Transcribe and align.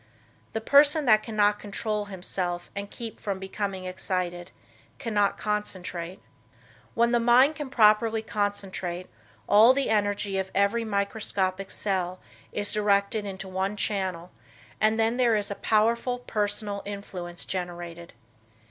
The 0.53 0.61
person 0.61 1.05
that 1.05 1.21
cannot 1.21 1.59
control 1.59 2.05
himself 2.05 2.71
and 2.75 2.89
keep 2.89 3.19
from 3.19 3.37
becoming 3.37 3.85
excited 3.85 4.49
cannot 4.97 5.37
concentrate. 5.37 6.19
When 6.95 7.11
the 7.11 7.19
mind 7.19 7.55
can 7.55 7.69
properly 7.69 8.23
concentrate, 8.23 9.09
all 9.47 9.73
the 9.73 9.91
energy 9.91 10.39
of 10.39 10.49
every 10.55 10.83
microscopic 10.83 11.69
cell 11.69 12.19
is 12.51 12.71
directed 12.71 13.25
into 13.25 13.47
one 13.47 13.77
channel 13.77 14.31
and 14.79 14.99
then 14.99 15.17
there 15.17 15.35
is 15.35 15.51
a 15.51 15.61
powerful 15.61 16.17
personal 16.17 16.81
influence 16.83 17.45
generated. 17.45 18.13